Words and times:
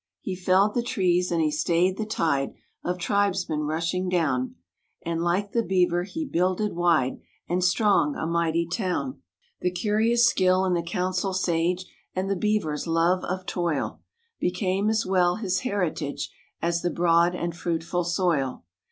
He 0.19 0.35
felled 0.35 0.73
the 0.73 0.81
trees 0.81 1.31
and 1.31 1.43
he 1.43 1.51
stayed 1.51 1.95
the 1.95 2.07
tide 2.07 2.55
Of 2.83 2.97
tribesmen 2.97 3.65
rushing 3.67 4.09
down, 4.09 4.55
And, 5.05 5.21
like 5.21 5.51
the 5.51 5.61
beaver, 5.61 6.05
he 6.05 6.25
builded 6.25 6.73
wide 6.75 7.21
And 7.47 7.63
strong 7.63 8.15
a 8.15 8.25
mighty 8.25 8.65
town. 8.65 9.21
The 9.59 9.69
curious 9.69 10.25
skill 10.27 10.65
and 10.65 10.75
the 10.75 10.81
council 10.81 11.35
sage, 11.35 11.85
And 12.15 12.31
the 12.31 12.35
beaver's 12.35 12.87
love 12.87 13.23
of 13.23 13.45
toil, 13.45 14.01
Became 14.39 14.89
as 14.89 15.05
well 15.05 15.35
his 15.35 15.59
heritage 15.59 16.31
As 16.63 16.81
the 16.81 16.89
broad 16.89 17.35
and 17.35 17.55
fruitful 17.55 18.03
soil. 18.03 18.63